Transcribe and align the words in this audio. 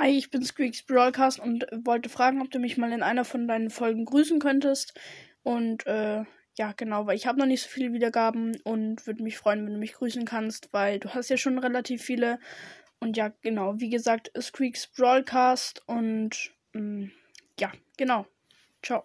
Hi, 0.00 0.16
ich 0.16 0.30
bin 0.30 0.42
Squeaks 0.42 0.82
Broadcast 0.84 1.40
und 1.40 1.66
wollte 1.84 2.08
fragen, 2.08 2.40
ob 2.40 2.50
du 2.50 2.58
mich 2.58 2.78
mal 2.78 2.90
in 2.90 3.02
einer 3.02 3.26
von 3.26 3.46
deinen 3.46 3.68
Folgen 3.68 4.06
grüßen 4.06 4.38
könntest. 4.38 4.98
Und 5.42 5.86
äh, 5.86 6.24
ja, 6.56 6.72
genau, 6.74 7.06
weil 7.06 7.16
ich 7.16 7.26
habe 7.26 7.38
noch 7.38 7.44
nicht 7.44 7.60
so 7.64 7.68
viele 7.68 7.92
Wiedergaben 7.92 8.56
und 8.64 9.06
würde 9.06 9.22
mich 9.22 9.36
freuen, 9.36 9.66
wenn 9.66 9.74
du 9.74 9.78
mich 9.78 9.92
grüßen 9.92 10.24
kannst, 10.24 10.72
weil 10.72 11.00
du 11.00 11.12
hast 11.12 11.28
ja 11.28 11.36
schon 11.36 11.58
relativ 11.58 12.02
viele. 12.02 12.38
Und 12.98 13.18
ja, 13.18 13.30
genau, 13.42 13.78
wie 13.78 13.90
gesagt, 13.90 14.32
Squeaks 14.40 14.86
Broadcast 14.86 15.82
und 15.86 16.50
mh, 16.72 17.10
ja, 17.58 17.70
genau. 17.98 18.24
Ciao. 18.82 19.04